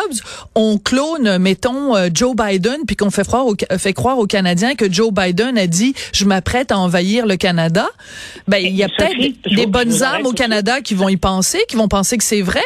on 0.55 0.79
clone 0.79 1.39
mettons 1.39 1.97
euh, 1.97 2.09
Joe 2.13 2.35
Biden 2.37 2.79
puis 2.87 2.97
qu'on 2.97 3.11
fait 3.11 3.27
croire 3.27 3.47
aux, 3.47 3.57
fait 3.79 3.93
croire 3.93 4.19
aux 4.19 4.27
Canadiens 4.27 4.75
que 4.75 4.93
Joe 4.93 5.13
Biden 5.13 5.57
a 5.57 5.67
dit 5.67 5.95
je 6.13 6.25
m'apprête 6.25 6.73
à 6.73 6.79
envahir 6.79 7.27
le 7.27 7.37
Canada. 7.37 7.89
Ben 8.49 8.59
il 8.59 8.75
y 8.75 8.83
a 8.83 8.89
peut-être 8.89 9.55
des 9.55 9.67
bonnes 9.67 10.03
arrête 10.03 10.27
au. 10.27 10.33
Canada 10.33 10.81
qui 10.81 10.95
vont 10.95 11.09
y 11.09 11.17
penser, 11.17 11.61
qui 11.69 11.77
vont 11.77 11.89
penser 11.89 12.19
que 12.19 12.25
c'est 12.25 12.43
vrai. 12.43 12.63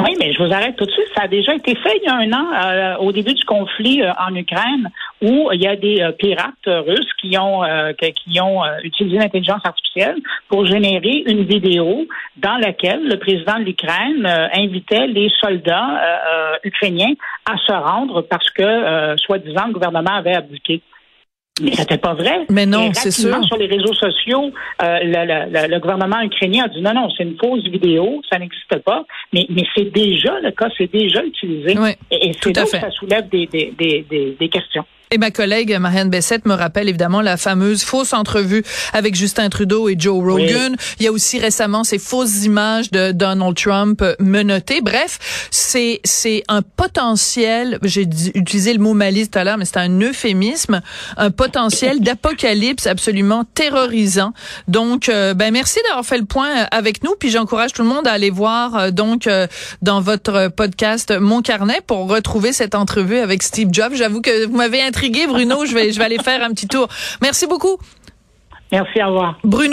Oui, 0.00 0.14
mais 0.20 0.32
je 0.32 0.42
vous 0.42 0.52
arrête 0.52 0.76
tout 0.76 0.84
de 0.84 0.90
suite. 0.90 1.08
Ça 1.16 1.24
a 1.24 1.28
déjà 1.28 1.54
été 1.54 1.74
fait 1.74 2.00
il 2.00 2.04
y 2.04 2.08
a 2.08 2.14
un 2.14 2.32
an, 2.32 2.46
euh, 2.54 2.96
au 2.98 3.10
début 3.10 3.34
du 3.34 3.44
conflit 3.44 4.00
euh, 4.02 4.12
en 4.18 4.34
Ukraine, 4.34 4.90
où 5.22 5.50
il 5.52 5.60
y 5.60 5.66
a 5.66 5.74
des 5.74 6.00
euh, 6.00 6.12
pirates 6.12 6.54
russes 6.66 7.12
qui 7.20 7.36
ont 7.36 7.64
euh, 7.64 7.92
qui 7.92 8.40
ont 8.40 8.64
euh, 8.64 8.78
utilisé 8.84 9.16
l'intelligence 9.18 9.62
artificielle 9.64 10.16
pour 10.48 10.66
générer 10.66 11.24
une 11.26 11.44
vidéo 11.44 12.06
dans 12.36 12.56
laquelle 12.58 13.08
le 13.08 13.18
président 13.18 13.58
de 13.58 13.64
l'Ukraine 13.64 14.24
invitait 14.54 15.08
les 15.08 15.30
soldats 15.40 16.00
ukrainiens 16.62 17.14
à 17.50 17.56
se 17.56 17.72
rendre 17.72 18.22
parce 18.22 18.48
que, 18.50 19.16
soi-disant, 19.16 19.66
le 19.66 19.72
gouvernement 19.72 20.14
avait 20.14 20.36
abdiqué. 20.36 20.80
Mais 21.62 21.72
c'était 21.74 21.98
pas 21.98 22.14
vrai. 22.14 22.46
Mais 22.50 22.66
non, 22.66 22.90
c'est 22.92 23.10
sûr. 23.10 23.42
Sur 23.44 23.56
les 23.56 23.66
réseaux 23.66 23.94
sociaux, 23.94 24.50
euh, 24.82 24.98
le, 25.02 25.50
le- 25.52 25.68
le- 25.68 25.78
gouvernement 25.80 26.20
ukrainien 26.22 26.64
a 26.64 26.68
dit 26.68 26.80
non, 26.80 26.94
non, 26.94 27.08
c'est 27.16 27.24
une 27.24 27.36
fausse 27.38 27.64
vidéo, 27.64 28.20
ça 28.30 28.38
n'existe 28.38 28.76
pas. 28.84 29.04
Mais, 29.32 29.46
mais 29.50 29.64
c'est 29.74 29.90
déjà 29.92 30.38
le 30.40 30.50
cas, 30.52 30.68
c'est 30.76 30.90
déjà 30.92 31.22
utilisé. 31.24 31.76
Oui, 31.78 31.90
et 32.10 32.28
et 32.28 32.32
c'est 32.40 32.54
là 32.56 32.66
fait. 32.66 32.80
ça 32.80 32.90
soulève 32.90 33.28
des, 33.28 33.46
des, 33.46 33.74
des, 33.78 34.36
des 34.38 34.48
questions. 34.48 34.84
Et 35.10 35.18
ma 35.18 35.30
collègue 35.30 35.76
Marianne 35.78 36.10
Bessette 36.10 36.46
me 36.46 36.54
rappelle 36.54 36.88
évidemment 36.88 37.20
la 37.22 37.36
fameuse 37.36 37.82
fausse 37.82 38.12
entrevue 38.12 38.64
avec 38.92 39.14
Justin 39.14 39.48
Trudeau 39.48 39.88
et 39.88 39.96
Joe 39.98 40.22
Rogan. 40.22 40.76
Il 41.00 41.04
y 41.04 41.08
a 41.08 41.12
aussi 41.12 41.38
récemment 41.38 41.84
ces 41.84 41.98
fausses 41.98 42.44
images 42.44 42.90
de 42.90 43.12
Donald 43.12 43.56
Trump 43.56 44.04
menottées. 44.20 44.80
Bref, 44.80 45.48
c'est 45.50 46.00
c'est 46.04 46.42
un 46.48 46.62
potentiel, 46.62 47.78
j'ai 47.82 48.02
utilisé 48.34 48.72
le 48.72 48.80
mot 48.80 48.94
malice 48.94 49.30
tout 49.30 49.38
à 49.38 49.44
l'heure, 49.44 49.58
mais 49.58 49.64
c'est 49.64 49.78
un 49.78 50.00
euphémisme, 50.00 50.80
un 51.16 51.30
potentiel 51.30 52.00
d'apocalypse 52.00 52.86
absolument 52.86 53.44
terrorisant. 53.54 54.32
Donc, 54.66 55.08
euh, 55.08 55.34
ben 55.34 55.52
merci 55.52 55.78
d'avoir 55.86 56.04
fait 56.04 56.18
le 56.18 56.24
point 56.24 56.66
avec 56.70 57.02
nous, 57.02 57.14
puis 57.18 57.30
j'encourage 57.30 57.72
tout 57.72 57.82
le 57.82 57.88
monde 57.88 58.06
à 58.06 58.12
aller 58.12 58.30
voir 58.30 58.76
euh, 58.76 58.90
donc 58.90 59.26
euh, 59.26 59.46
dans 59.82 60.00
votre 60.00 60.48
podcast 60.48 61.12
Mon 61.18 61.42
Carnet 61.42 61.80
pour 61.86 62.08
retrouver 62.08 62.52
cette 62.52 62.74
entrevue 62.74 63.18
avec 63.18 63.42
Steve 63.42 63.68
Jobs. 63.72 63.94
J'avoue 63.94 64.20
que 64.20 64.46
vous 64.46 64.56
m'avez 64.56 64.82
intrigué, 64.82 64.97
Bruno. 65.26 65.64
Je 65.66 65.74
vais, 65.74 65.92
je 65.92 65.98
vais 65.98 66.04
aller 66.04 66.18
faire 66.18 66.42
un 66.42 66.50
petit 66.50 66.68
tour. 66.68 66.88
Merci 67.20 67.46
beaucoup. 67.46 67.78
Merci, 68.70 69.00
à 69.00 69.06
revoir. 69.06 69.38
Bruno. 69.44 69.66